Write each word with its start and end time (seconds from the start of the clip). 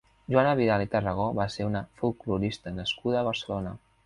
Joana 0.35 0.53
Vidal 0.59 0.85
i 0.85 0.87
Tarragó 0.93 1.27
va 1.41 1.47
ser 1.57 1.67
una 1.67 1.83
folklorista 2.01 2.75
nascuda 2.81 3.23
a 3.23 3.29
Barcelona. 3.33 3.77